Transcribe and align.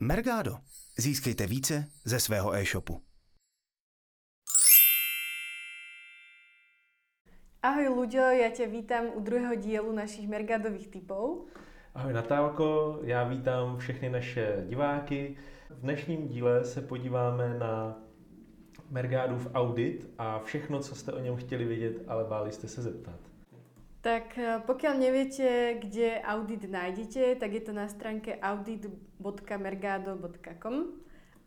Mergado. 0.00 0.58
Získejte 0.98 1.46
více 1.46 1.84
ze 2.04 2.20
svého 2.20 2.54
e-shopu. 2.54 3.02
Ahoj 7.62 7.88
Luďo, 7.88 8.18
já 8.18 8.50
tě 8.50 8.66
vítám 8.66 9.04
u 9.14 9.20
druhého 9.20 9.54
dílu 9.54 9.92
našich 9.92 10.28
Mergadových 10.28 10.88
typů. 10.88 11.48
Ahoj 11.94 12.12
Natálko, 12.12 12.98
já 13.02 13.24
vítám 13.24 13.78
všechny 13.78 14.10
naše 14.10 14.64
diváky. 14.68 15.36
V 15.70 15.80
dnešním 15.80 16.28
díle 16.28 16.64
se 16.64 16.80
podíváme 16.80 17.58
na 17.58 18.02
Mergádův 18.90 19.48
audit 19.54 20.10
a 20.18 20.38
všechno, 20.38 20.80
co 20.80 20.94
jste 20.94 21.12
o 21.12 21.18
něm 21.18 21.36
chtěli 21.36 21.64
vědět, 21.64 22.02
ale 22.08 22.24
báli 22.24 22.52
jste 22.52 22.68
se 22.68 22.82
zeptat. 22.82 23.25
Tak 24.06 24.38
eh, 24.38 24.62
pokiaľ 24.62 25.02
neviete, 25.02 25.82
kde 25.82 26.22
audit 26.22 26.70
nájdete, 26.70 27.42
tak 27.42 27.50
je 27.50 27.62
to 27.66 27.74
na 27.74 27.90
stránke 27.90 28.38
audit.mergado.com 28.38 30.76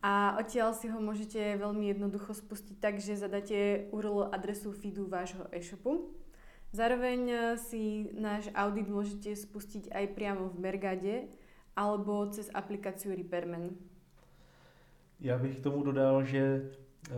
a 0.03 0.35
odtiaľ 0.35 0.75
si 0.75 0.91
ho 0.91 0.99
môžete 0.99 1.55
veľmi 1.55 1.87
jednoducho 1.87 2.35
spustiť 2.35 2.75
tak, 2.83 2.99
že 2.99 3.15
zadáte 3.15 3.87
URL 3.95 4.27
adresu 4.35 4.75
feedu 4.75 5.07
vášho 5.07 5.47
e-shopu. 5.55 6.11
Zároveň 6.75 7.19
eh, 7.31 7.55
si 7.55 8.11
náš 8.11 8.51
audit 8.51 8.91
môžete 8.91 9.39
spustiť 9.39 9.95
aj 9.95 10.19
priamo 10.19 10.51
v 10.51 10.59
Mergade 10.59 11.31
alebo 11.79 12.27
cez 12.27 12.51
aplikáciu 12.51 13.15
Repairman. 13.15 13.71
Já 15.19 15.37
bych 15.37 15.59
k 15.59 15.63
tomu 15.63 15.83
dodal, 15.83 16.23
že 16.27 16.71
eh, 17.07 17.11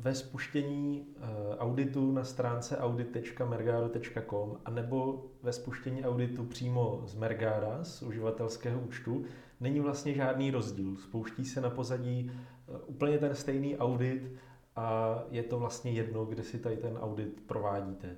ve 0.00 0.14
spuštění 0.14 1.06
eh, 1.16 1.56
auditu 1.58 2.12
na 2.12 2.24
stránce 2.24 2.78
audit.mergado.com 2.78 4.56
a 4.64 4.70
nebo 4.70 5.26
ve 5.42 5.52
spuštění 5.52 6.04
auditu 6.04 6.44
přímo 6.44 7.02
z 7.06 7.14
Mergada, 7.14 7.84
z 7.84 8.02
uživatelského 8.02 8.80
účtu, 8.80 9.24
není 9.60 9.80
vlastně 9.80 10.14
žádný 10.14 10.50
rozdíl. 10.50 10.96
Spouští 10.96 11.44
se 11.44 11.60
na 11.60 11.70
pozadí 11.70 12.30
eh, 12.32 12.78
úplně 12.86 13.18
ten 13.18 13.34
stejný 13.34 13.78
audit 13.78 14.32
a 14.76 15.18
je 15.30 15.42
to 15.42 15.58
vlastně 15.58 15.92
jedno, 15.92 16.24
kde 16.24 16.42
si 16.42 16.58
tady 16.58 16.76
ten 16.76 16.96
audit 16.98 17.42
provádíte. 17.46 18.16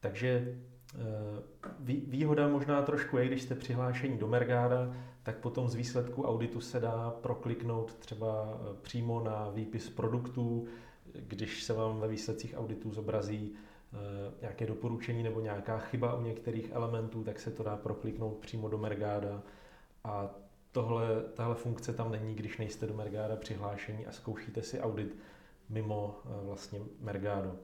Takže 0.00 0.58
eh, 0.94 0.98
výhoda 2.06 2.48
možná 2.48 2.82
trošku 2.82 3.18
je, 3.18 3.26
když 3.26 3.42
jste 3.42 3.54
přihlášení 3.54 4.18
do 4.18 4.26
Mergáda, 4.26 4.94
tak 5.22 5.36
potom 5.36 5.68
z 5.68 5.74
výsledku 5.74 6.22
auditu 6.22 6.60
se 6.60 6.80
dá 6.80 7.10
prokliknout 7.10 7.94
třeba 7.94 8.60
přímo 8.82 9.22
na 9.24 9.50
výpis 9.50 9.90
produktů, 9.90 10.66
když 11.14 11.62
se 11.62 11.72
vám 11.72 12.00
ve 12.00 12.08
výsledcích 12.08 12.54
auditů 12.56 12.90
zobrazí 12.90 13.52
eh, 13.52 13.96
nějaké 14.40 14.66
doporučení 14.66 15.22
nebo 15.22 15.40
nějaká 15.40 15.78
chyba 15.78 16.14
u 16.16 16.22
některých 16.22 16.70
elementů, 16.72 17.24
tak 17.24 17.40
se 17.40 17.50
to 17.50 17.62
dá 17.62 17.76
prokliknout 17.76 18.38
přímo 18.38 18.68
do 18.68 18.78
Mergáda 18.78 19.42
a 20.04 20.30
tohle, 20.72 21.22
tahle 21.34 21.54
funkce 21.54 21.92
tam 21.92 22.12
není, 22.12 22.34
když 22.34 22.58
nejste 22.58 22.86
do 22.86 22.94
Mergáda 22.94 23.36
přihlášení 23.36 24.06
a 24.06 24.12
zkoušíte 24.12 24.62
si 24.62 24.80
audit 24.80 25.16
mimo 25.68 26.20
eh, 26.24 26.46
vlastně 26.46 26.80
Mergado. 27.00 27.56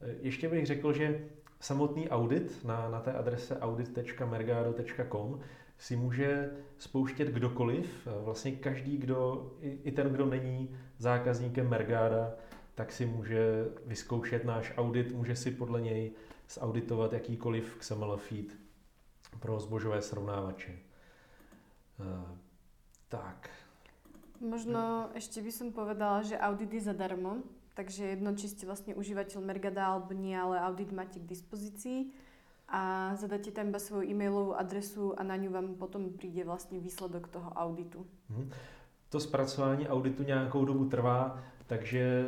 Eh, 0.00 0.14
ještě 0.20 0.48
bych 0.48 0.66
řekl, 0.66 0.92
že 0.92 1.24
samotný 1.60 2.08
audit 2.08 2.64
na, 2.64 2.88
na 2.88 3.00
té 3.00 3.12
adrese 3.12 3.58
audit.mergado.com 3.58 5.40
si 5.78 5.96
může 5.96 6.50
spouštět 6.78 7.28
kdokoliv, 7.28 8.08
vlastně 8.20 8.52
každý, 8.52 8.96
kdo, 8.96 9.50
i, 9.60 9.78
i 9.84 9.92
ten, 9.92 10.12
kdo 10.12 10.26
není 10.26 10.70
zákazníkem 10.98 11.68
Mergáda, 11.68 12.34
tak 12.74 12.92
si 12.92 13.06
může 13.06 13.64
vyzkoušet 13.86 14.44
náš 14.44 14.72
audit, 14.76 15.12
může 15.12 15.36
si 15.36 15.50
podle 15.50 15.80
něj 15.80 16.12
zauditovat 16.50 17.12
jakýkoliv 17.12 17.76
XML 17.78 18.16
feed 18.16 18.56
pro 19.40 19.60
zbožové 19.60 20.02
srovnávače. 20.02 20.78
Uh, 22.00 22.38
tak. 23.08 23.50
Možno 24.42 25.12
ešte 25.14 25.38
by 25.38 25.52
som 25.54 25.68
povedala, 25.70 26.26
že 26.26 26.34
audit 26.34 26.74
je 26.74 26.82
zadarmo, 26.82 27.46
takže 27.78 28.18
jedno, 28.18 28.34
či 28.34 28.50
ste 28.50 28.66
vlastne 28.66 28.98
užívateľ 28.98 29.38
Mergada 29.38 29.86
alebo 29.86 30.16
nie, 30.16 30.34
ale 30.34 30.58
audit 30.58 30.90
máte 30.90 31.22
k 31.22 31.30
dispozícii 31.30 32.10
a 32.66 33.12
zadáte 33.14 33.52
tam 33.52 33.68
iba 33.68 33.78
svoju 33.78 34.08
e-mailovú 34.08 34.56
adresu 34.56 35.14
a 35.14 35.22
na 35.22 35.36
ňu 35.36 35.52
vám 35.52 35.68
potom 35.78 36.10
príde 36.10 36.42
vlastne 36.42 36.80
výsledok 36.80 37.28
toho 37.28 37.52
auditu. 37.54 38.02
Mhm. 38.32 38.50
To 39.12 39.20
zpracování 39.20 39.88
auditu 39.88 40.22
nějakou 40.22 40.64
dobu 40.64 40.88
trvá, 40.88 41.38
takže 41.66 42.26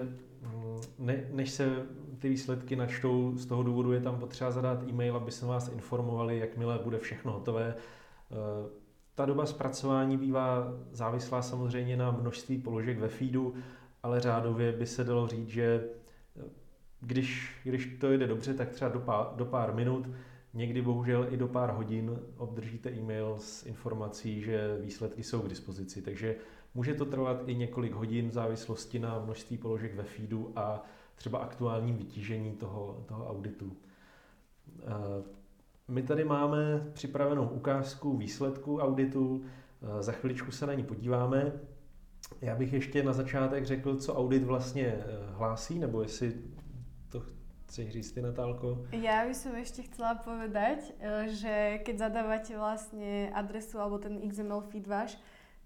ne, 0.99 1.25
než 1.31 1.51
se 1.51 1.87
ty 2.19 2.29
výsledky 2.29 2.77
načtou, 2.77 3.33
z 3.37 3.47
toho 3.47 3.63
důvodu 3.63 3.93
je 3.93 4.01
tam 4.01 4.19
potřeba 4.19 4.51
zadat 4.51 4.83
e-mail, 4.89 5.17
aby 5.17 5.31
se 5.31 5.47
vás 5.47 5.69
informovali, 5.69 6.39
jakmile 6.39 6.79
bude 6.85 6.99
všechno 6.99 7.33
hotové. 7.33 7.75
Eh, 7.75 8.35
ta 9.15 9.25
doba 9.25 9.47
zpracování 9.47 10.17
bývá 10.17 10.73
závislá 10.93 11.43
samozřejmě 11.43 11.97
na 11.97 12.11
množství 12.11 12.59
položek 12.59 12.99
ve 12.99 13.09
feedu, 13.09 13.55
ale 14.03 14.21
řádově 14.21 14.73
by 14.73 14.87
se 14.87 15.05
dalo 15.05 15.29
říct, 15.29 15.49
že 15.49 15.85
eh, 16.37 16.43
když, 17.01 17.61
když 17.65 17.99
to 18.01 18.13
jde 18.13 18.27
dobře, 18.27 18.55
tak 18.55 18.69
třeba 18.71 18.91
do 18.91 19.01
pár, 19.01 19.27
do 19.37 19.45
pár 19.45 19.75
minut, 19.75 20.09
někdy 20.55 20.83
bohužel 20.83 21.27
i 21.31 21.37
do 21.37 21.49
pár 21.49 21.71
hodin 21.71 22.19
obdržíte 22.37 22.91
e-mail 22.91 23.37
s 23.39 23.67
informací, 23.67 24.43
že 24.43 24.79
výsledky 24.81 25.23
jsou 25.23 25.43
k 25.43 25.49
dispozici. 25.49 26.03
Takže 26.03 26.37
Může 26.75 26.95
to 26.95 27.05
trvat 27.05 27.49
i 27.49 27.55
několik 27.55 27.93
hodin 27.93 28.29
v 28.29 28.33
závislosti 28.33 28.99
na 28.99 29.19
množství 29.19 29.59
položek 29.59 29.95
ve 29.95 30.03
feedu 30.03 30.53
a 30.57 30.85
třeba 31.15 31.39
aktuálním 31.39 31.97
vytížení 31.97 32.53
toho, 32.53 33.05
toho 33.09 33.31
auditu. 33.31 33.77
Eh, 34.83 35.23
my 35.89 36.03
tady 36.03 36.25
máme 36.25 36.91
připravenou 36.93 37.49
ukázku 37.49 38.17
výsledku 38.17 38.79
auditu, 38.79 39.45
eh, 39.45 40.03
za 40.03 40.13
chviličku 40.13 40.51
se 40.51 40.67
na 40.67 40.75
ní 40.75 40.83
podíváme. 40.83 41.53
Já 42.41 42.57
bych 42.57 42.73
ještě 42.73 43.03
na 43.03 43.13
začátek 43.13 43.65
řekl, 43.65 43.97
co 43.97 44.15
audit 44.15 44.43
vlastně 44.43 44.87
eh, 44.87 45.05
hlásí, 45.31 45.79
nebo 45.79 46.03
jestli 46.03 46.35
to 47.09 47.23
chceš 47.67 47.93
říct 47.93 48.13
ty, 48.13 48.23
Natálko? 48.23 48.87
Já 48.93 49.27
bych 49.27 49.37
som 49.37 49.55
ešte 49.55 49.83
chcela 49.83 50.15
povedať, 50.15 50.95
že 51.27 51.79
keď 51.85 51.99
zadávate 51.99 52.57
vlastne 52.57 53.31
adresu 53.35 53.79
alebo 53.79 53.99
ten 53.99 54.21
XML 54.23 54.61
feed 54.71 54.87
váš, 54.87 55.19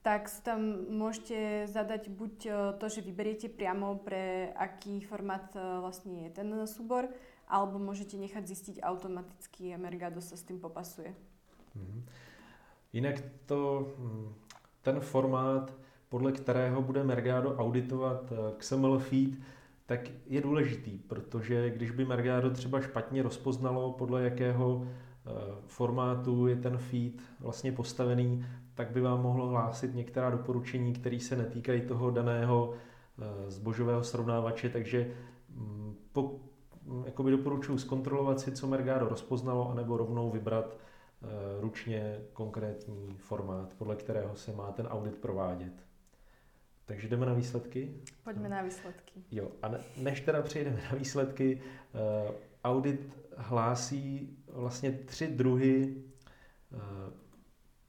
tak 0.02 0.28
si 0.28 0.40
tam 0.42 0.88
môžete 0.88 1.66
zadať 1.66 2.08
buď 2.08 2.34
e, 2.46 2.50
to, 2.78 2.86
že 2.86 3.04
vyberiete 3.04 3.48
priamo 3.50 3.98
pre 3.98 4.54
aký 4.54 5.02
formát 5.02 5.50
e, 5.56 5.60
vlastne 5.82 6.28
je 6.28 6.30
ten 6.30 6.48
súbor, 6.66 7.10
alebo 7.50 7.82
môžete 7.82 8.14
nechať 8.14 8.44
zistiť 8.46 8.76
automaticky 8.82 9.74
a 9.74 9.78
Mergado 9.80 10.22
sa 10.22 10.38
s 10.38 10.46
tým 10.46 10.62
popasuje. 10.62 11.10
Mm-hmm. 11.74 12.00
Jinak 12.92 13.16
to, 13.46 13.92
mm, 13.98 14.34
ten 14.82 15.00
formát, 15.00 15.74
podle 16.08 16.32
kterého 16.32 16.82
bude 16.82 17.04
Mergado 17.04 17.56
auditovat 17.56 18.32
e, 18.32 18.34
XML 18.58 18.98
feed, 18.98 19.38
tak 19.86 20.00
je 20.26 20.40
důležitý, 20.40 20.98
protože 20.98 21.70
když 21.70 21.90
by 21.90 22.04
Mergado 22.04 22.50
třeba 22.50 22.80
špatně 22.80 23.22
rozpoznalo, 23.22 23.92
podle 23.92 24.22
jakého 24.22 24.86
formátu 25.66 26.46
je 26.46 26.56
ten 26.56 26.78
feed 26.78 27.22
vlastně 27.40 27.72
postavený, 27.72 28.44
tak 28.78 28.90
by 28.90 29.00
vám 29.00 29.22
mohlo 29.22 29.48
hlásit 29.48 29.94
některá 29.94 30.30
doporučení, 30.30 30.92
které 30.92 31.20
se 31.20 31.36
netýkají 31.36 31.80
toho 31.80 32.10
daného 32.10 32.74
eh, 32.74 33.50
zbožového 33.50 34.04
srovnávače, 34.04 34.68
takže 34.68 35.14
mm, 35.48 35.96
po, 36.12 36.40
mm, 36.86 37.04
jakoby 37.04 37.30
doporučuji 37.30 37.78
zkontrolovat 37.78 38.40
si, 38.40 38.52
co 38.52 38.66
Mergado 38.66 39.08
rozpoznalo, 39.08 39.70
anebo 39.70 39.96
rovnou 39.96 40.30
vybrat 40.30 40.76
eh, 40.76 41.26
ručně 41.60 42.20
konkrétní 42.32 43.16
formát, 43.16 43.74
podle 43.78 43.96
kterého 43.96 44.36
se 44.36 44.52
má 44.52 44.72
ten 44.72 44.86
audit 44.86 45.16
provádět. 45.16 45.72
Takže 46.84 47.08
jdeme 47.08 47.26
na 47.26 47.34
výsledky? 47.34 47.94
Pojďme 48.24 48.48
na 48.48 48.62
výsledky. 48.62 49.24
Jo, 49.30 49.48
a 49.62 49.70
než 49.96 50.20
teda 50.20 50.42
přejdeme 50.42 50.80
na 50.92 50.98
výsledky, 50.98 51.60
eh, 51.94 52.32
audit 52.64 53.18
hlásí 53.36 54.38
vlastně 54.52 54.92
tři 54.92 55.26
druhy 55.26 56.02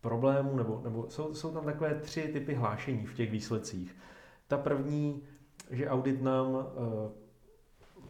problémů, 0.01 0.57
nebo, 0.57 0.81
nebo 0.83 1.05
jsou, 1.09 1.33
jsou 1.33 1.51
tam 1.51 1.65
takové 1.65 1.95
tři 1.95 2.21
typy 2.21 2.53
hlášení 2.53 3.05
v 3.05 3.13
těch 3.13 3.31
výsledcích. 3.31 3.95
Ta 4.47 4.57
první, 4.57 5.21
že 5.71 5.89
audit 5.89 6.21
nám 6.21 6.47
uh, 6.47 6.63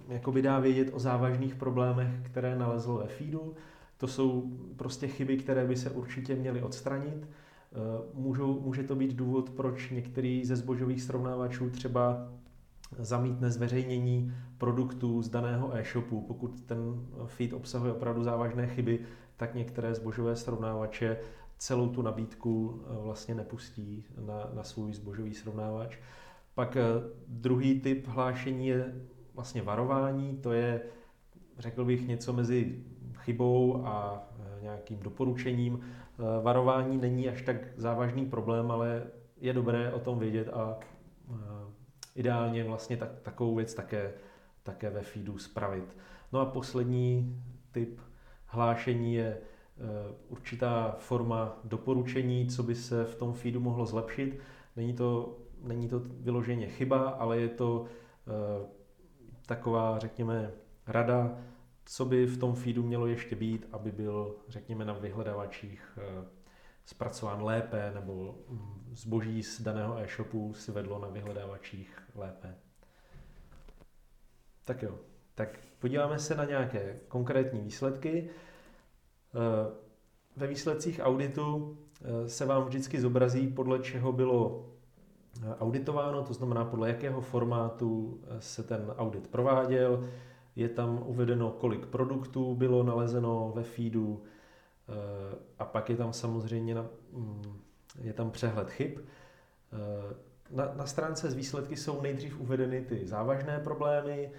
jakoby 0.08 0.42
dá 0.42 0.60
vědět 0.60 0.90
o 0.94 1.00
závažných 1.00 1.56
problémech, 1.56 2.10
které 2.24 2.56
nalezl 2.56 2.94
ve 2.94 3.08
feedu. 3.08 3.56
To 3.98 4.08
jsou 4.08 4.52
prostě 4.76 5.08
chyby, 5.08 5.38
které 5.38 5.68
by 5.68 5.76
se 5.76 5.90
určitě 5.90 6.36
měly 6.36 6.62
odstranit. 6.62 7.18
Uh, 7.24 8.24
můžou, 8.24 8.60
může 8.60 8.84
to 8.84 8.96
být 8.96 9.14
důvod, 9.14 9.50
proč 9.50 9.90
některý 9.90 10.46
ze 10.46 10.56
zbožových 10.56 11.02
srovnávačů 11.02 11.70
třeba 11.70 12.32
zamítne 12.98 13.52
zveřejnění 13.52 14.34
produktů 14.58 15.22
z 15.22 15.30
daného 15.30 15.76
e-shopu. 15.76 16.22
Pokud 16.22 16.62
ten 16.62 17.08
feed 17.26 17.54
obsahuje 17.54 17.94
opravdu 17.94 18.24
závažné 18.24 18.68
chyby, 18.68 19.00
tak 19.38 19.56
některé 19.56 19.94
zbožové 19.94 20.36
srovnávače 20.36 21.18
celou 21.60 21.90
tu 21.90 22.02
nabídku 22.02 22.82
eh, 22.84 23.04
vlastně 23.04 23.36
nepustí 23.36 24.06
na, 24.20 24.50
na 24.54 24.64
svůj 24.64 24.94
zbožový 24.94 25.34
srovnávač. 25.34 25.98
Pak 26.56 26.78
eh, 26.78 26.84
druhý 27.28 27.80
typ 27.80 28.08
hlášení 28.08 28.68
je 28.68 28.94
vlastně 29.34 29.62
varování, 29.62 30.38
to 30.38 30.54
je, 30.54 30.82
řekl 31.58 31.86
bych, 31.86 32.08
něco 32.08 32.34
mezi 32.34 32.84
chybou 33.14 33.86
a 33.86 34.28
eh, 34.40 34.62
nějakým 34.62 35.00
doporučením. 35.00 35.80
Varování 36.42 36.98
není 36.98 37.30
až 37.30 37.42
tak 37.42 37.56
závažný 37.76 38.26
problém, 38.26 38.72
ale 38.72 39.04
je 39.42 39.54
dobré 39.54 39.94
o 39.94 40.00
tom 40.00 40.20
vědět 40.20 40.50
a 40.54 40.80
ideálně 42.16 42.64
vlastně 42.64 42.98
tak, 42.98 43.20
takovou 43.22 43.56
věc 43.56 43.74
také, 43.74 44.14
také 44.64 44.90
ve 44.90 45.02
feedu 45.02 45.38
spravit. 45.38 45.98
No 46.34 46.40
a 46.40 46.46
poslední 46.46 47.42
typ 47.72 48.02
hlášení 48.46 49.14
je 49.14 49.38
určitá 50.30 50.96
forma 51.00 51.60
doporučení, 51.64 52.48
co 52.48 52.64
by 52.64 52.76
se 52.76 53.06
v 53.06 53.16
tom 53.16 53.34
feedu 53.34 53.60
mohlo 53.60 53.86
zlepšit. 53.86 54.40
Není 54.76 54.94
to, 54.94 55.38
není 55.64 55.90
to 55.90 56.00
vyloženě 56.00 56.68
chyba, 56.68 57.10
ale 57.10 57.40
je 57.40 57.50
to 57.50 57.82
uh, 57.82 57.86
taková, 59.46 60.00
řekněme, 60.00 60.52
rada, 60.88 61.38
co 61.86 62.06
by 62.06 62.26
v 62.26 62.38
tom 62.38 62.56
feedu 62.56 62.84
mělo 62.84 63.08
ještě 63.08 63.36
být, 63.36 63.68
aby 63.72 63.92
byl, 63.92 64.36
řekněme, 64.48 64.86
na 64.86 64.94
vyhledavačích 64.94 65.98
eh, 65.98 66.26
zpracován 66.86 67.44
lépe, 67.44 67.92
nebo 67.96 68.36
zboží 68.94 69.44
z 69.44 69.62
daného 69.62 69.98
e-shopu 69.98 70.54
si 70.54 70.72
vedlo 70.72 71.00
na 71.00 71.08
vyhledávačích 71.08 72.00
lépe. 72.16 72.56
Tak 74.66 74.84
jo, 74.84 75.00
tak 75.36 75.60
podíváme 75.80 76.20
se 76.20 76.36
na 76.36 76.46
nějaké 76.46 77.00
konkrétní 77.08 77.62
výsledky. 77.62 78.30
Eh, 79.36 79.72
ve 80.36 80.48
výsledcích 80.48 81.00
auditu 81.04 81.78
eh, 82.02 82.30
se 82.30 82.46
vám 82.46 82.64
vždycky 82.64 83.02
zobrazí, 83.02 83.48
podle 83.48 83.80
čeho 83.80 84.12
bylo 84.12 84.66
auditováno, 85.60 86.24
to 86.24 86.34
znamená 86.34 86.66
podle 86.66 86.88
jakého 86.88 87.22
formátu 87.22 88.22
se 88.40 88.64
ten 88.64 88.94
audit 88.98 89.28
prováděl, 89.28 90.04
je 90.60 90.70
tam 90.70 91.04
uvedeno, 91.06 91.52
kolik 91.52 91.86
produktů 91.86 92.56
bylo 92.56 92.84
nalezeno 92.84 93.52
ve 93.56 93.64
feedu 93.64 94.24
eh, 94.90 95.36
a 95.60 95.66
pak 95.66 95.90
je 95.90 95.96
tam 95.96 96.14
samozřejmě 96.14 96.76
mm, 97.14 97.60
je 98.02 98.14
tam 98.14 98.32
přehled 98.32 98.70
chyb. 98.70 98.98
Eh, 99.00 100.16
na, 100.52 100.72
na 100.76 100.86
stránce 100.86 101.32
z 101.32 101.34
výsledky 101.34 101.78
jsou 101.78 102.02
nejdřív 102.02 102.40
uvedeny 102.40 102.82
ty 102.82 103.08
závažné 103.08 103.60
problémy, 103.60 104.32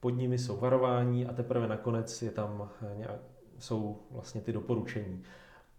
pod 0.00 0.10
nimi 0.10 0.38
jsou 0.38 0.56
varování 0.56 1.26
a 1.26 1.32
teprve 1.32 1.68
nakonec 1.68 2.22
je 2.22 2.30
tam 2.30 2.70
eh, 2.82 2.96
nějak, 2.96 3.20
jsou 3.58 4.06
vlastně 4.10 4.40
ty 4.40 4.52
doporučení. 4.52 5.22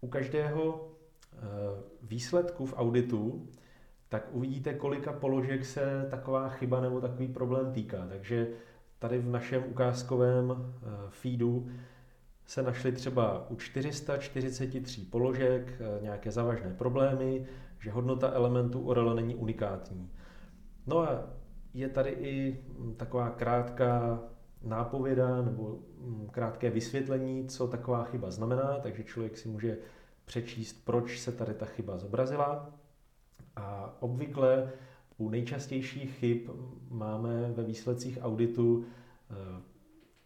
U 0.00 0.08
každého 0.08 0.90
výsledku 2.02 2.66
v 2.66 2.74
auditu 2.76 3.48
tak 4.08 4.28
uvidíte, 4.32 4.74
kolika 4.74 5.12
položek 5.12 5.64
se 5.64 6.06
taková 6.10 6.48
chyba 6.48 6.80
nebo 6.80 7.00
takový 7.00 7.28
problém 7.28 7.72
týká. 7.72 8.06
Takže 8.08 8.48
tady 8.98 9.18
v 9.18 9.28
našem 9.28 9.64
ukázkovém 9.68 10.52
eh, 10.52 10.86
feedu 11.08 11.68
se 12.46 12.62
našly 12.62 12.92
třeba 12.92 13.50
u 13.50 13.56
443 13.56 15.00
položek 15.00 15.80
eh, 15.80 16.02
nějaké 16.02 16.30
závažné 16.30 16.74
problémy, 16.74 17.46
že 17.78 17.90
hodnota 17.90 18.30
elementu 18.30 18.80
URL 18.80 19.14
není 19.14 19.34
unikátní. 19.34 20.10
No 20.86 20.98
a 20.98 21.30
je 21.74 21.88
tady 21.88 22.10
i 22.10 22.64
taková 22.96 23.30
krátká 23.30 24.20
nápověda 24.62 25.42
nebo 25.42 25.78
hm, 26.00 26.28
krátké 26.30 26.70
vysvětlení, 26.70 27.48
co 27.48 27.68
taková 27.68 28.04
chyba 28.04 28.30
znamená, 28.30 28.78
takže 28.82 29.04
člověk 29.04 29.38
si 29.38 29.48
může 29.48 29.78
přečíst, 30.24 30.84
proč 30.84 31.18
se 31.18 31.32
tady 31.32 31.54
ta 31.54 31.66
chyba 31.66 31.98
zobrazila. 31.98 32.70
A 33.56 33.96
obvykle 34.00 34.72
u 35.18 35.28
nejčastějších 35.28 36.18
chyb 36.18 36.50
máme 36.90 37.52
ve 37.52 37.64
výsledcích 37.64 38.18
auditu 38.22 38.84
eh, 39.30 39.34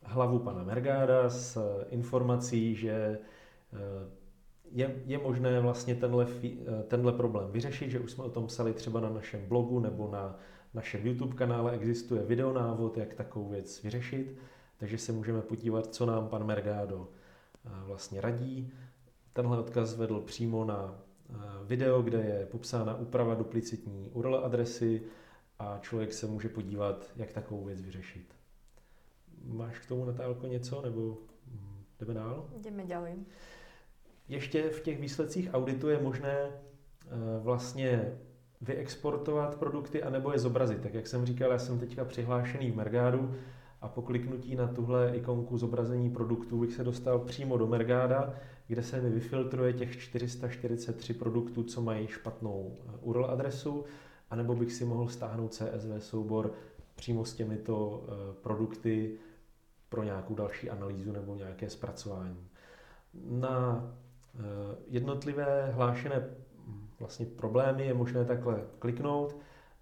hlavu 0.03 0.39
pana 0.39 0.63
Mergáda 0.63 1.31
s 1.31 1.59
informací, 1.91 2.75
že 2.75 2.93
eh, 2.93 3.79
je, 4.71 5.03
je 5.07 5.19
možné 5.19 5.61
vlastně 5.61 5.95
tenhle, 5.95 6.27
eh, 6.45 6.83
tenhle 6.83 7.13
problém 7.13 7.51
vyřešit, 7.51 7.91
že 7.91 8.01
už 8.01 8.13
jsme 8.13 8.25
o 8.25 8.31
tom 8.31 8.47
psali 8.47 8.73
třeba 8.73 9.01
na 9.01 9.11
našem 9.11 9.47
blogu 9.49 9.81
nebo 9.81 10.09
na 10.11 10.39
našem 10.75 11.07
YouTube 11.07 11.37
kanále 11.37 11.73
existuje 11.73 12.23
videonávod, 12.23 12.97
jak 12.97 13.15
takovou 13.15 13.49
věc 13.49 13.83
vyřešit, 13.83 14.39
takže 14.77 14.99
se 14.99 15.13
můžeme 15.13 15.43
podívat, 15.43 15.95
co 15.95 16.07
nám 16.07 16.29
pan 16.29 16.47
Mergado 16.47 17.09
vlastně 17.85 18.21
radí. 18.21 18.73
Tenhle 19.33 19.59
odkaz 19.59 19.97
vedl 19.97 20.21
přímo 20.21 20.65
na 20.65 21.01
video, 21.65 22.03
kde 22.03 22.19
je 22.19 22.47
popsána 22.47 22.97
úprava 22.97 23.35
duplicitní 23.35 24.11
URL 24.11 24.37
adresy 24.45 25.03
a 25.59 25.79
člověk 25.81 26.13
se 26.13 26.27
může 26.27 26.49
podívat, 26.49 27.11
jak 27.17 27.33
takovou 27.33 27.65
věc 27.65 27.83
vyřešit. 27.83 28.35
Máš 29.45 29.79
k 29.79 29.87
tomu, 29.87 30.05
Natálko, 30.05 30.47
něco, 30.47 30.83
nebo 30.83 31.19
jdeme 32.01 32.15
dál? 32.15 32.49
Jdeme 32.61 32.85
dál. 32.85 33.07
Ještě 34.29 34.71
v 34.71 34.83
těch 34.83 35.01
výsledcích 35.01 35.51
auditu 35.53 35.89
je 35.89 36.03
možné 36.03 36.37
eh, 36.37 36.51
vlastně 37.41 38.19
vyexportovat 38.61 39.57
produkty 39.57 40.03
anebo 40.03 40.33
je 40.33 40.39
zobrazit. 40.39 40.81
Tak 40.81 40.95
jak 40.95 41.07
jsem 41.07 41.27
říkal, 41.27 41.51
já 41.51 41.59
jsem 41.59 41.79
teďka 41.79 42.05
přihlášený 42.05 42.71
v 42.71 42.77
Mergádu 42.77 43.35
a 43.81 43.89
po 43.89 44.03
kliknutí 44.03 44.57
na 44.57 44.67
tuhle 44.67 45.17
ikonku 45.17 45.59
zobrazení 45.59 46.11
produktů 46.11 46.61
bych 46.61 46.73
se 46.73 46.85
dostal 46.85 47.19
přímo 47.19 47.57
do 47.57 47.67
Mergáda, 47.67 48.35
kde 48.67 48.83
se 48.83 49.01
mi 49.01 49.11
vyfiltruje 49.11 49.73
těch 49.73 49.99
443 49.99 51.15
produktů, 51.15 51.63
co 51.63 51.83
mají 51.83 52.07
špatnou 52.07 52.77
eh, 52.87 52.91
URL 53.01 53.25
adresu, 53.31 53.85
anebo 54.31 54.55
bych 54.55 54.73
si 54.73 54.85
mohl 54.85 55.09
stáhnout 55.09 55.55
CSV 55.55 55.89
soubor 55.99 56.53
přímo 56.95 57.25
s 57.25 57.35
těmito 57.35 58.05
eh, 58.09 58.35
produkty 58.43 59.19
pro 59.89 60.03
nějakou 60.03 60.35
další 60.35 60.71
analýzu 60.71 61.13
nebo 61.13 61.35
nějaké 61.35 61.71
zpracování. 61.71 62.49
Na 63.31 63.85
eh, 64.35 64.41
jednotlivé 64.89 65.71
hlášené 65.75 66.31
vlastně 67.05 67.27
problémy 67.27 67.87
je 67.87 67.95
možné 67.95 68.25
takhle 68.25 68.67
kliknout 68.79 69.37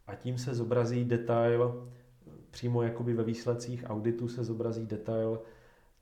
a 0.06 0.14
tím 0.14 0.38
se 0.38 0.54
zobrazí 0.54 1.04
detail, 1.04 1.88
přímo 2.50 2.82
jakoby 2.82 3.14
ve 3.14 3.24
výsledcích 3.24 3.84
auditu 3.86 4.28
se 4.28 4.44
zobrazí 4.44 4.86
detail 4.86 5.42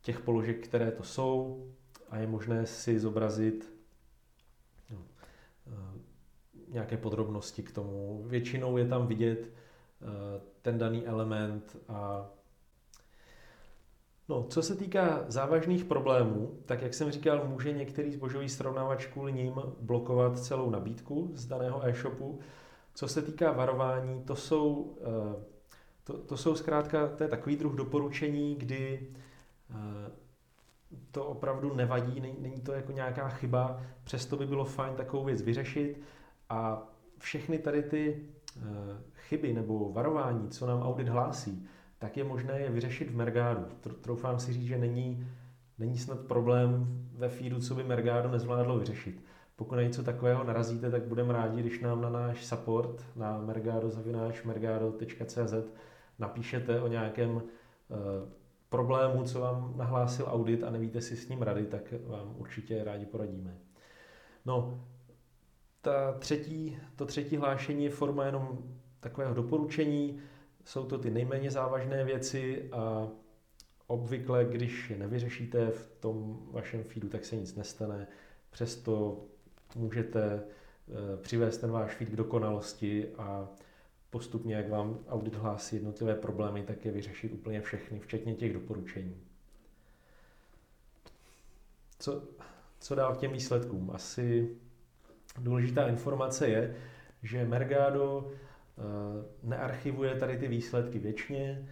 těch 0.03 0.21
položek, 0.21 0.65
které 0.65 0.91
to 0.91 1.03
jsou, 1.03 1.67
a 2.11 2.19
je 2.19 2.27
možné 2.27 2.67
si 2.67 2.99
zobrazit 2.99 3.73
no, 4.91 4.99
eh, 5.67 5.99
nějaké 6.69 6.97
podrobnosti 6.97 7.63
k 7.63 7.73
tomu. 7.73 8.25
Většinou 8.27 8.77
je 8.77 8.89
tam 8.89 9.07
vidět 9.07 9.39
eh, 9.41 10.41
ten 10.63 10.79
daný 10.79 11.07
element 11.07 11.77
a 11.89 12.31
No, 14.31 14.47
co 14.49 14.63
se 14.63 14.77
týká 14.77 15.25
závažných 15.29 15.85
problémů, 15.85 16.59
tak 16.67 16.83
jak 16.83 16.95
jsem 16.95 17.11
říkal, 17.11 17.49
může 17.49 17.73
některý 17.73 18.13
zbožový 18.13 18.49
srovnávač 18.49 19.07
kvůli 19.07 19.33
ním 19.33 19.55
blokovat 19.81 20.39
celou 20.39 20.71
nabídku 20.71 21.31
z 21.35 21.47
daného 21.47 21.87
e-shopu. 21.87 22.39
Co 22.95 23.09
se 23.09 23.23
týká 23.23 23.53
varování, 23.53 24.23
to 24.23 24.37
jsou, 24.37 24.97
eh, 25.01 25.43
to, 26.05 26.19
to 26.19 26.37
jsou 26.37 26.55
zkrátka, 26.55 27.09
to 27.09 27.23
je 27.23 27.29
takový 27.29 27.57
druh 27.57 27.75
doporučení, 27.75 28.55
kdy 28.55 29.09
to 31.11 31.25
opravdu 31.25 31.75
nevadí, 31.75 32.21
není 32.21 32.61
to 32.61 32.73
jako 32.73 32.93
nějaká 32.93 33.29
chyba, 33.29 33.83
přesto 34.05 34.37
by 34.37 34.47
bylo 34.47 34.65
fajn 34.65 34.95
takovou 34.95 35.25
věc 35.25 35.43
vyřešit 35.43 36.01
a 36.49 36.89
všechny 37.19 37.59
tady 37.59 37.83
ty 37.83 38.23
eh, 38.57 38.63
chyby 39.15 39.53
nebo 39.53 39.93
varování, 39.93 40.49
co 40.49 40.67
nám 40.67 40.83
audit 40.83 41.09
hlásí, 41.09 41.69
tak 42.01 42.17
je 42.17 42.25
možné 42.25 42.61
je 42.61 42.71
vyřešit 42.71 43.11
v 43.11 43.17
Mergádu. 43.17 43.65
Troufám 44.01 44.39
si 44.39 44.53
říct, 44.53 44.67
že 44.67 44.79
není, 44.79 45.27
není 45.79 45.99
snad 45.99 46.21
problém 46.21 46.87
ve 47.13 47.29
feedu, 47.29 47.61
co 47.61 47.75
by 47.75 47.85
Mergado 47.85 48.31
nezvládlo 48.31 48.79
vyřešit. 48.79 49.25
Pokud 49.57 49.75
na 49.75 49.83
něco 49.83 50.03
takového 50.03 50.45
narazíte, 50.45 50.91
tak 50.91 51.03
budeme 51.03 51.33
rádi, 51.33 51.61
když 51.61 51.81
nám 51.81 52.01
na 52.01 52.11
náš 52.11 52.47
support 52.47 53.05
na 53.17 53.39
mergado.cz 53.39 55.55
napíšete 56.19 56.81
o 56.81 56.89
nějakém 56.89 57.43
eh, 57.43 57.95
problému, 58.69 59.25
co 59.25 59.41
vám 59.41 59.75
nahlásil 59.77 60.27
audit 60.29 60.65
a 60.65 60.71
nevíte 60.71 61.01
si 61.01 61.17
s 61.17 61.29
ním 61.29 61.43
rady, 61.43 61.67
tak 61.67 61.95
vám 62.07 62.35
určitě 62.37 62.85
rádi 62.85 63.07
poradíme. 63.07 63.57
No, 64.47 64.85
ta 65.81 66.13
třetí, 66.13 66.79
to 66.97 67.07
třetí 67.07 67.37
hlášení 67.37 67.85
je 67.85 67.91
forma 67.91 68.25
jenom 68.25 68.59
takového 69.01 69.35
doporučení. 69.35 70.21
Jsou 70.65 70.85
to 70.85 70.99
ty 70.99 71.11
nejméně 71.11 71.51
závažné 71.51 72.05
věci 72.05 72.69
a 72.73 73.09
obvykle, 73.87 74.45
když 74.45 74.91
je 74.91 74.99
nevyřešíte 74.99 75.71
v 75.71 75.91
tom 76.01 76.47
vašem 76.51 76.85
feedu, 76.85 77.09
tak 77.09 77.25
se 77.25 77.37
nic 77.37 77.55
nestane. 77.55 78.07
Přesto 78.51 79.25
můžete 79.77 80.43
eh, 80.43 81.17
přivést 81.17 81.59
ten 81.59 81.71
váš 81.71 81.95
feed 81.95 82.11
k 82.11 82.17
dokonalosti 82.17 83.09
a 83.19 83.49
postupně, 84.11 84.55
jak 84.55 84.69
vám 84.69 84.99
audit 85.09 85.35
hlásí 85.35 85.77
jednotlivé 85.77 86.15
problémy, 86.15 86.63
tak 86.63 86.85
je 86.85 86.93
vyřešit 86.93 87.33
úplně 87.33 87.61
všechny, 87.61 88.01
včetně 88.01 88.35
těch 88.35 88.53
doporučení. 88.53 89.17
Co, 91.99 92.23
co 92.81 92.95
dál 92.95 93.15
k 93.15 93.19
těm 93.19 93.33
výsledkům? 93.33 93.91
Asi 93.95 94.57
důležitá 95.39 95.89
informace 95.89 96.49
je, 96.49 96.77
že 97.23 97.45
Mergado 97.45 98.33
nearchivuje 99.43 100.15
tady 100.15 100.39
ty 100.39 100.49
výsledky 100.49 100.99
věčně. 100.99 101.69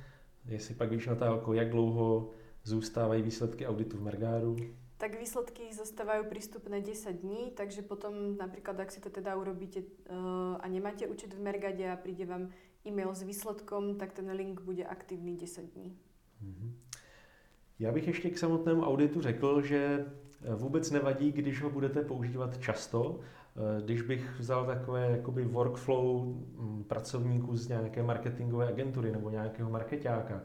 Jestli 0.47 0.75
pak 0.75 0.91
víš, 0.91 1.07
Natálko, 1.07 1.53
jak 1.55 1.71
dlouho 1.71 2.31
zůstávají 2.65 3.23
výsledky 3.23 3.67
auditu 3.67 3.97
v 3.97 4.03
Mergádu? 4.03 4.57
tak 4.99 5.15
výsledky 5.15 5.71
zostávajú 5.71 6.27
prístupné 6.27 6.83
10 6.83 7.23
dní, 7.23 7.55
takže 7.55 7.87
potom 7.87 8.35
napríklad, 8.35 8.83
ak 8.83 8.91
si 8.91 8.99
to 8.99 9.15
teda 9.15 9.39
urobíte 9.39 9.87
uh, 9.87 10.59
a 10.59 10.67
nemáte 10.67 11.07
účet 11.07 11.31
v 11.31 11.39
Mergade 11.39 11.87
a 11.87 11.95
príde 11.95 12.27
vám 12.27 12.51
e-mail 12.83 13.15
s 13.15 13.23
výsledkom, 13.23 13.95
tak 13.95 14.13
ten 14.13 14.27
link 14.31 14.61
bude 14.61 14.85
aktivní 14.85 15.39
10 15.39 15.71
dní. 15.71 15.95
Mm-hmm. 16.43 16.71
Já 17.79 17.93
bych 17.93 18.07
ještě 18.07 18.31
k 18.31 18.39
samotnému 18.39 18.83
auditu 18.83 19.21
řekl, 19.21 19.63
že 19.63 20.07
vůbec 20.55 20.91
nevadí, 20.91 21.33
když 21.33 21.63
ho 21.63 21.71
budete 21.71 22.03
používat 22.03 22.59
často. 22.59 23.21
Eh, 23.59 23.83
když 23.83 24.03
bych 24.03 24.39
vzal 24.39 24.67
takové 24.67 25.11
jakoby 25.11 25.45
workflow 25.45 26.25
mm, 26.25 26.85
pracovníků 26.89 27.57
z 27.57 27.69
nějaké 27.69 28.03
marketingové 28.03 28.69
agentury 28.69 29.13
nebo 29.13 29.31
nějakého 29.31 29.71
marketáka, 29.71 30.41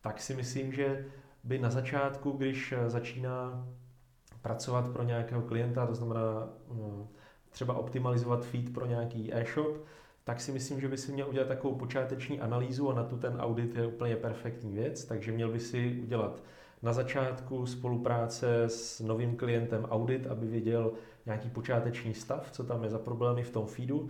tak 0.00 0.20
si 0.20 0.34
myslím, 0.34 0.72
že 0.72 1.04
by 1.44 1.58
na 1.58 1.70
začátku, 1.70 2.30
když 2.30 2.74
začíná 2.86 3.68
pracovat 4.42 4.88
pro 4.88 5.02
nějakého 5.02 5.42
klienta, 5.42 5.86
to 5.86 5.94
znamená 5.94 6.48
mm, 6.68 7.06
třeba 7.50 7.74
optimalizovat 7.74 8.44
feed 8.44 8.72
pro 8.74 8.86
nějaký 8.86 9.34
e-shop, 9.34 9.76
tak 10.24 10.40
si 10.40 10.52
myslím, 10.52 10.80
že 10.80 10.88
by 10.88 10.98
si 10.98 11.12
měl 11.12 11.28
udělat 11.28 11.48
takovou 11.48 11.74
počáteční 11.74 12.40
analýzu 12.40 12.90
a 12.90 12.94
na 12.94 13.04
tu 13.04 13.16
ten 13.16 13.36
audit 13.36 13.76
je 13.76 13.86
úplně 13.86 14.16
perfektní 14.16 14.74
věc, 14.74 15.04
takže 15.04 15.32
měl 15.32 15.52
by 15.52 15.60
si 15.60 16.00
udělat 16.02 16.42
na 16.82 16.92
začátku 16.92 17.66
spolupráce 17.66 18.64
s 18.64 19.00
novým 19.00 19.36
klientem 19.36 19.84
audit, 19.84 20.26
aby 20.26 20.46
věděl 20.46 20.92
nějaký 21.26 21.50
počáteční 21.50 22.14
stav, 22.14 22.50
co 22.50 22.64
tam 22.64 22.84
je 22.84 22.90
za 22.90 22.98
problémy 22.98 23.42
v 23.42 23.50
tom 23.50 23.66
feedu. 23.66 24.08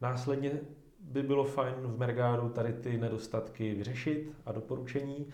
Následně 0.00 0.50
by 1.00 1.22
bylo 1.22 1.44
fajn 1.44 1.74
v 1.82 1.98
Mergáru 1.98 2.48
tady 2.48 2.72
ty 2.72 2.98
nedostatky 2.98 3.74
vyřešit 3.74 4.32
a 4.46 4.52
doporučení. 4.52 5.26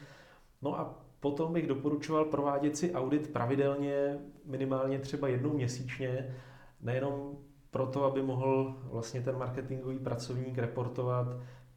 No 0.62 0.80
a 0.80 0.94
potom 1.20 1.52
bych 1.52 1.66
doporučoval 1.66 2.25
provádět 2.25 2.76
si 2.76 2.92
audit 2.92 3.32
pravidelně, 3.32 4.18
minimálně 4.44 4.99
třeba 4.99 5.28
jednou 5.28 5.52
měsíčně, 5.52 6.37
nejenom 6.80 7.38
proto, 7.70 8.04
aby 8.04 8.22
mohl 8.22 8.76
vlastně 8.82 9.20
ten 9.20 9.38
marketingový 9.38 9.99
pracovník 9.99 10.58
reportovat 10.58 11.26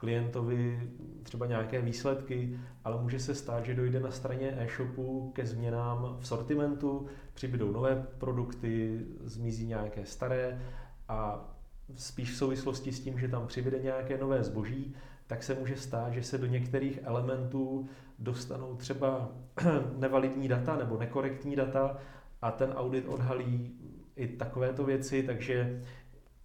klientovi 0.03 0.89
třeba 1.23 1.45
nějaké 1.45 1.81
výsledky, 1.81 2.59
ale 2.83 3.01
může 3.01 3.19
se 3.19 3.35
stát, 3.35 3.65
že 3.65 3.75
dojde 3.75 3.99
na 3.99 4.11
straně 4.11 4.53
e-shopu 4.57 5.31
ke 5.35 5.45
změnám 5.45 6.17
v 6.19 6.27
sortimentu, 6.27 7.07
přibydou 7.33 7.71
nové 7.71 8.07
produkty, 8.17 8.99
zmizí 9.23 9.67
nějaké 9.67 10.05
staré 10.05 10.61
a 11.07 11.49
spíš 11.95 12.31
v 12.31 12.37
souvislosti 12.37 12.91
s 12.91 12.99
tím, 12.99 13.19
že 13.19 13.27
tam 13.27 13.47
přibyde 13.47 13.79
nějaké 13.79 14.17
nové 14.17 14.43
zboží, 14.43 14.95
tak 15.27 15.43
se 15.43 15.55
může 15.55 15.77
stát, 15.77 16.13
že 16.13 16.23
se 16.23 16.37
do 16.37 16.45
některých 16.45 16.99
elementů 17.03 17.87
dostanou 18.19 18.75
třeba 18.75 19.31
nevalidní 19.97 20.47
data 20.47 20.75
nebo 20.75 20.97
nekorektní 20.97 21.55
data 21.55 21.97
a 22.41 22.51
ten 22.51 22.71
audit 22.71 23.07
odhalí 23.07 23.71
i 24.15 24.27
takovéto 24.27 24.83
věci, 24.83 25.23
takže 25.23 25.81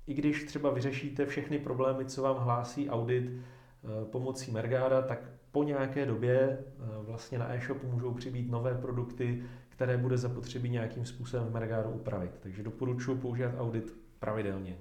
i 0.08 0.14
když 0.14 0.44
třeba 0.44 0.70
vyřešíte 0.70 1.26
všechny 1.26 1.58
problémy, 1.58 2.04
co 2.04 2.22
vám 2.22 2.36
hlásí 2.36 2.90
audit 2.90 3.24
eh, 3.24 4.04
pomocí 4.04 4.50
Mergára, 4.50 5.02
tak 5.02 5.18
po 5.52 5.64
nějaké 5.64 6.06
době 6.06 6.38
eh, 6.40 6.64
vlastně 7.00 7.38
na 7.38 7.54
e-shopu 7.54 7.86
můžou 7.86 8.14
přibýt 8.14 8.50
nové 8.50 8.74
produkty, 8.74 9.42
které 9.68 9.96
bude 9.96 10.18
zapotřebí 10.18 10.70
nějakým 10.70 11.06
způsobem 11.06 11.46
v 11.46 11.52
Mergáru 11.52 11.90
upravit. 11.90 12.30
Takže 12.40 12.62
doporučuji 12.62 13.16
používat 13.16 13.54
audit 13.58 13.94
pravidelně. 14.18 14.76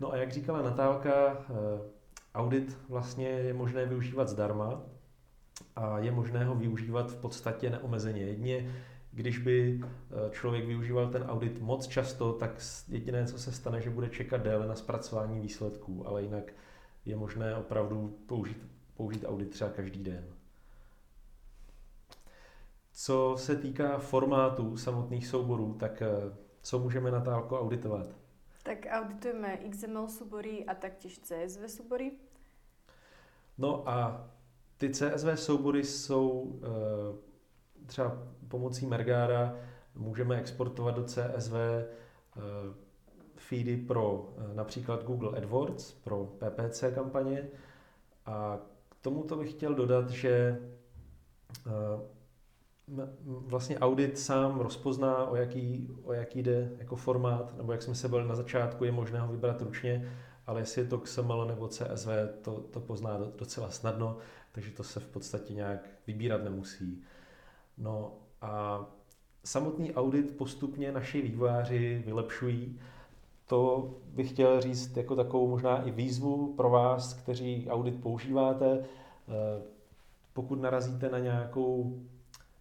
No 0.00 0.12
a 0.12 0.16
jak 0.16 0.32
říkala 0.32 0.62
Natálka, 0.62 1.12
eh, 1.38 1.80
audit 2.34 2.78
vlastně 2.88 3.28
je 3.28 3.54
možné 3.54 3.86
využívat 3.86 4.28
zdarma 4.28 4.82
a 5.76 5.98
je 5.98 6.12
možné 6.12 6.44
ho 6.44 6.54
využívat 6.54 7.12
v 7.12 7.16
podstatě 7.16 7.70
neomezeně. 7.70 8.22
Jedně 8.22 8.70
když 9.16 9.38
by 9.38 9.80
eh, 9.80 10.30
člověk 10.30 10.66
využíval 10.66 11.10
ten 11.10 11.22
audit 11.22 11.60
moc 11.60 11.86
často, 11.86 12.32
tak 12.32 12.50
jediné, 12.88 13.26
co 13.26 13.38
se 13.38 13.52
stane, 13.52 13.80
že 13.80 13.90
bude 13.90 14.08
čekat 14.08 14.42
déle 14.42 14.66
na 14.66 14.74
zpracování 14.74 15.40
výsledků, 15.40 16.08
ale 16.08 16.22
jinak 16.22 16.52
je 17.04 17.16
možné 17.16 17.56
opravdu 17.56 18.18
použít, 18.26 18.66
použít 18.96 19.24
audit 19.24 19.50
třeba 19.50 19.70
každý 19.70 20.04
den. 20.04 20.24
Co 22.92 23.34
se 23.38 23.56
týká 23.56 23.98
formátu 23.98 24.76
samotných 24.76 25.26
souborů, 25.26 25.74
tak 25.74 26.02
eh, 26.02 26.08
co 26.62 26.78
můžeme 26.78 27.10
Natálko 27.10 27.60
auditovat? 27.60 28.06
Tak 28.62 28.86
auditujeme 28.90 29.58
XML 29.70 30.08
soubory 30.08 30.64
a 30.64 30.74
taktěž 30.74 31.18
CSV 31.18 31.70
soubory. 31.70 32.12
No 33.58 33.88
a 33.88 34.28
ty 34.76 34.90
CSV 34.90 35.28
soubory 35.34 35.84
jsou 35.84 36.54
eh, 36.62 37.25
třeba 37.86 38.18
pomocí 38.48 38.86
Mergára 38.86 39.54
můžeme 39.94 40.36
exportovat 40.36 40.94
do 40.94 41.04
CSV 41.04 41.52
eh, 41.54 41.86
feedy 43.36 43.76
pro 43.76 44.34
eh, 44.38 44.54
například 44.54 45.04
Google 45.04 45.36
AdWords, 45.36 45.92
pro 45.92 46.24
PPC 46.24 46.84
kampaně. 46.94 47.48
A 48.26 48.58
k 48.88 48.96
tomuto 49.00 49.36
bych 49.36 49.50
chtěl 49.50 49.74
dodat, 49.74 50.10
že 50.10 50.60
eh, 51.66 52.16
vlastně 53.26 53.78
audit 53.78 54.18
sám 54.18 54.60
rozpozná, 54.60 55.26
o 55.26 55.36
jaký, 55.36 55.90
o 56.04 56.12
jaký 56.12 56.42
jde 56.42 56.72
jako 56.78 56.96
formát, 56.96 57.56
nebo 57.56 57.72
jak 57.72 57.82
jsme 57.82 57.94
se 57.94 58.08
byli 58.08 58.28
na 58.28 58.34
začátku, 58.34 58.84
je 58.84 58.92
možné 58.92 59.20
ho 59.20 59.28
vybrat 59.28 59.62
ručně, 59.62 60.12
ale 60.46 60.60
jestli 60.60 60.82
je 60.82 60.88
to 60.88 60.98
XML 60.98 61.46
nebo 61.46 61.68
CSV, 61.68 62.08
to, 62.42 62.60
to 62.60 62.80
pozná 62.80 63.18
docela 63.38 63.70
snadno, 63.70 64.16
takže 64.52 64.70
to 64.70 64.82
se 64.82 65.00
v 65.00 65.06
podstatě 65.06 65.54
nějak 65.54 65.88
vybírat 66.06 66.44
nemusí. 66.44 67.02
No 67.78 68.12
a 68.42 68.84
samotný 69.44 69.94
audit 69.94 70.36
postupně 70.36 70.92
naši 70.92 71.22
vývojáři 71.22 72.02
vylepšují. 72.06 72.78
To 73.46 73.90
bych 74.06 74.30
chtěl 74.30 74.60
říct 74.60 74.96
jako 74.96 75.16
takovou 75.16 75.48
možná 75.48 75.82
i 75.82 75.90
výzvu 75.90 76.54
pro 76.56 76.70
vás, 76.70 77.14
kteří 77.14 77.66
audit 77.70 78.02
používáte. 78.02 78.78
Eh, 78.78 79.62
pokud 80.32 80.60
narazíte 80.60 81.08
na 81.08 81.18
nějakou, 81.18 82.00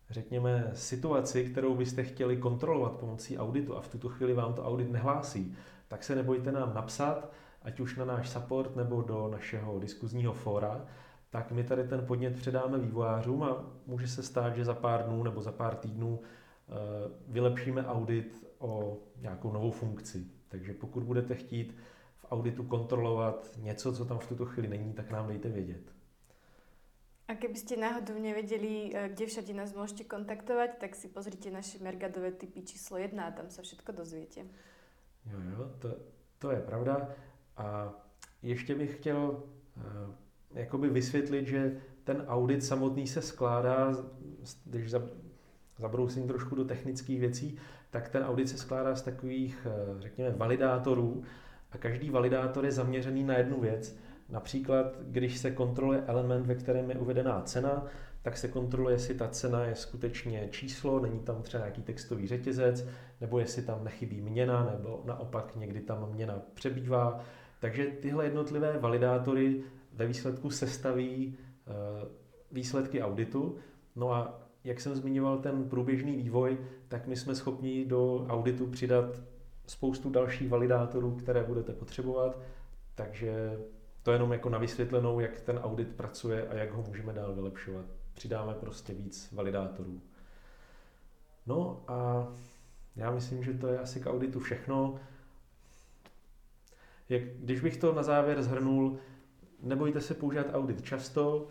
řekněme, 0.10 0.72
situaci, 0.74 1.46
kterou 1.46 1.76
byste 1.76 2.04
chtěli 2.04 2.38
kontrolovat 2.38 2.92
pomocí 2.92 3.38
auditu 3.38 3.78
a 3.78 3.82
v 3.82 3.88
tuto 3.88 4.10
chvíli 4.10 4.34
vám 4.34 4.54
to 4.54 4.66
audit 4.66 4.92
nehlásí, 4.92 5.56
tak 5.88 6.04
se 6.04 6.16
nebojte 6.16 6.52
nám 6.52 6.74
napsat, 6.74 7.32
ať 7.62 7.80
už 7.80 7.96
na 7.96 8.06
náš 8.06 8.30
support 8.30 8.76
nebo 8.76 9.02
do 9.02 9.30
našeho 9.32 9.80
diskuzního 9.80 10.34
fóra 10.34 10.86
tak 11.30 11.52
my 11.52 11.64
tady 11.64 11.88
ten 11.88 12.06
podnět 12.06 12.36
předáme 12.36 12.78
vývojářům 12.78 13.44
a 13.44 13.66
může 13.88 14.08
se 14.08 14.24
stát, 14.24 14.56
že 14.56 14.66
za 14.66 14.74
pár 14.74 15.04
dnů 15.06 15.24
nebo 15.24 15.42
za 15.42 15.52
pár 15.52 15.76
týdnů 15.76 16.20
eh, 16.22 16.74
vylepšíme 17.28 17.86
audit 17.86 18.48
o 18.60 18.98
nějakou 19.22 19.52
novou 19.52 19.72
funkci. 19.72 20.28
Takže 20.48 20.74
pokud 20.74 21.04
budete 21.04 21.36
chtít 21.36 21.78
v 22.18 22.26
auditu 22.32 22.64
kontrolovat 22.64 23.50
něco, 23.58 23.94
co 23.94 24.06
tam 24.06 24.20
v 24.20 24.28
tuto 24.28 24.46
chvíli 24.46 24.68
není, 24.68 24.94
tak 24.94 25.12
nám 25.12 25.28
dejte 25.28 25.50
vědět. 25.50 25.96
A 27.28 27.34
kdybyste 27.34 27.76
náhodou 27.78 28.22
nevěděli, 28.22 28.92
eh, 28.94 29.10
kde 29.10 29.26
všade 29.26 29.54
nás 29.54 29.74
můžete 29.74 30.04
kontaktovat, 30.04 30.70
tak 30.80 30.96
si 30.96 31.08
pozrite 31.08 31.52
naše 31.52 31.84
Mergadové 31.84 32.32
typy 32.32 32.62
číslo 32.62 32.98
1 32.98 33.26
a 33.26 33.32
tam 33.32 33.50
se 33.50 33.62
všechno 33.62 33.94
dozvíte. 33.94 34.40
Jo, 35.26 35.40
jo, 35.50 35.72
to, 35.80 35.96
to 36.40 36.52
je 36.52 36.62
pravda. 36.62 37.10
A 37.58 37.94
ještě 38.42 38.76
bych 38.76 38.98
chtěl 38.98 39.44
eh, 39.78 39.82
jakoby 40.56 40.90
vysvětlit, 40.90 41.48
že 41.48 41.78
ten 42.04 42.24
audit 42.28 42.64
samotný 42.64 43.08
se 43.08 43.22
skládá, 43.22 43.92
když 44.66 44.94
zabrousím 45.80 46.28
trošku 46.28 46.56
do 46.56 46.66
technických 46.66 47.20
věcí, 47.20 47.58
tak 47.90 48.10
ten 48.10 48.24
audit 48.24 48.50
se 48.50 48.58
skládá 48.58 48.96
z 48.96 49.02
takových, 49.02 49.68
eh, 49.70 50.02
řekněme, 50.02 50.32
validátorů 50.32 51.24
a 51.72 51.78
každý 51.78 52.10
validátor 52.10 52.66
je 52.66 52.72
zaměřený 52.72 53.24
na 53.24 53.38
jednu 53.38 53.62
věc. 53.62 53.98
Například, 54.30 54.98
když 55.02 55.38
se 55.38 55.52
kontroluje 55.52 56.04
element, 56.08 56.48
ve 56.48 56.56
kterém 56.56 56.90
je 56.90 56.96
uvedená 56.96 57.42
cena, 57.42 57.86
tak 58.22 58.38
se 58.38 58.48
kontroluje, 58.48 58.96
jestli 58.96 59.16
ta 59.16 59.28
cena 59.28 59.66
je 59.66 59.76
skutečně 59.76 60.48
číslo, 60.52 61.00
není 61.00 61.20
tam 61.20 61.42
třeba 61.42 61.64
nějaký 61.64 61.82
textový 61.82 62.28
řetězec, 62.28 62.88
nebo 63.22 63.40
jestli 63.40 63.62
tam 63.62 63.84
nechybí 63.84 64.22
měna, 64.22 64.70
nebo 64.72 65.04
naopak 65.06 65.56
někdy 65.56 65.82
tam 65.82 66.12
měna 66.12 66.42
přebývá. 66.54 67.20
Takže 67.60 67.86
tyhle 67.86 68.26
jednotlivé 68.26 68.80
validátory 68.80 69.64
ve 69.96 70.08
výsledku 70.08 70.50
sestaví 70.50 71.38
eh, 71.38 71.72
výsledky 72.52 73.02
auditu. 73.02 73.58
No 73.96 74.14
a 74.14 74.42
jak 74.64 74.82
jsem 74.82 74.96
zmiňoval 74.96 75.38
ten 75.38 75.70
průběžný 75.70 76.16
vývoj, 76.16 76.58
tak 76.88 77.08
my 77.08 77.16
jsme 77.16 77.36
schopni 77.36 77.86
do 77.86 78.26
auditu 78.30 78.68
přidat 78.68 79.22
spoustu 79.68 80.10
dalších 80.10 80.50
validátorů, 80.50 81.16
které 81.16 81.44
budete 81.44 81.74
potřebovat, 81.74 82.40
takže 82.96 83.60
to 84.04 84.12
jenom 84.12 84.34
jako 84.34 84.50
na 84.50 84.58
vysvětlenou, 84.58 85.20
jak 85.20 85.42
ten 85.42 85.58
audit 85.58 85.96
pracuje 85.96 86.48
a 86.48 86.56
jak 86.56 86.72
ho 86.72 86.84
můžeme 86.88 87.14
dál 87.14 87.34
vylepšovat. 87.34 87.86
Přidáme 88.14 88.54
prostě 88.54 88.94
víc 88.94 89.32
validátorů. 89.32 90.02
No 91.46 91.84
a 91.88 92.28
já 92.96 93.12
myslím, 93.12 93.44
že 93.44 93.54
to 93.54 93.68
je 93.68 93.80
asi 93.80 94.00
k 94.00 94.08
auditu 94.08 94.40
všechno. 94.40 94.96
Jak, 97.10 97.24
když 97.24 97.62
bych 97.62 97.78
to 97.78 97.94
na 97.94 98.04
závěr 98.04 98.44
zhrnul, 98.44 98.98
nebojte 99.64 100.02
se 100.02 100.14
používat 100.14 100.48
audit 100.54 100.82
často, 100.82 101.48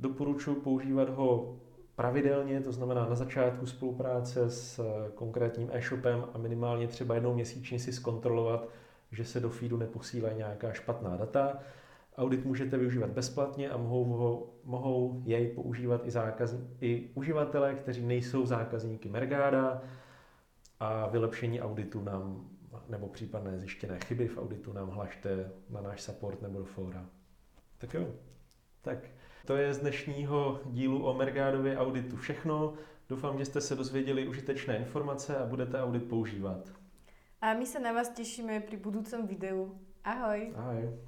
doporučuji 0.00 0.54
používat 0.54 1.08
ho 1.08 1.56
pravidelně, 1.96 2.60
to 2.60 2.72
znamená 2.72 3.08
na 3.08 3.14
začátku 3.14 3.66
spolupráce 3.66 4.50
s 4.50 4.78
eh, 4.78 5.10
konkrétním 5.14 5.70
e-shopem 5.72 6.24
a 6.34 6.38
minimálně 6.38 6.88
třeba 6.88 7.14
jednou 7.14 7.34
měsíčně 7.34 7.78
si 7.78 7.92
zkontrolovat, 7.92 8.68
že 9.12 9.24
se 9.24 9.40
do 9.40 9.50
feedu 9.50 9.76
neposílají 9.76 10.36
nějaká 10.36 10.72
špatná 10.72 11.16
data. 11.16 11.58
Audit 12.16 12.44
můžete 12.44 12.76
využívat 12.76 13.10
bezplatně 13.10 13.70
a 13.70 13.76
mohou, 13.76 14.04
ho, 14.04 14.46
mohou 14.64 15.22
jej 15.24 15.48
používat 15.48 16.06
i, 16.06 16.10
zákaz, 16.10 16.54
i 16.80 17.10
uživatelé, 17.14 17.74
kteří 17.74 18.06
nejsou 18.06 18.46
zákazníky 18.46 19.08
Mergáda 19.08 19.82
a 20.80 21.08
vylepšení 21.08 21.60
auditu 21.60 22.02
nám 22.02 22.48
nebo 22.88 23.08
případné 23.08 23.58
zjištěné 23.58 23.98
chyby 23.98 24.28
v 24.28 24.38
auditu 24.38 24.72
nám 24.72 24.88
hlašte 24.88 25.50
na 25.70 25.80
náš 25.80 26.02
support 26.02 26.42
nebo 26.42 26.58
do 26.58 26.64
fóra. 26.64 27.06
Tak 27.82 27.94
jo, 27.94 28.14
tak 28.82 28.98
to 29.46 29.56
je 29.56 29.74
z 29.74 29.78
dnešního 29.78 30.60
dílu 30.66 31.04
o 31.04 31.14
Mergádově 31.14 31.78
auditu 31.78 32.16
všechno. 32.16 32.74
Doufám, 33.08 33.38
že 33.38 33.44
jste 33.44 33.60
se 33.60 33.74
dozvěděli 33.74 34.28
užitečné 34.28 34.76
informace 34.76 35.36
a 35.36 35.46
budete 35.46 35.82
audit 35.82 36.08
používat. 36.08 36.72
A 37.40 37.54
my 37.54 37.66
se 37.66 37.80
na 37.80 37.92
vás 37.92 38.08
těšíme 38.08 38.60
při 38.60 38.76
budoucím 38.76 39.26
videu. 39.26 39.80
Ahoj. 40.04 40.52
Ahoj. 40.56 40.98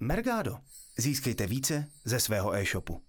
Mergado. 0.00 0.58
Získejte 0.98 1.46
více 1.46 1.86
ze 2.04 2.20
svého 2.20 2.54
e-shopu. 2.54 3.07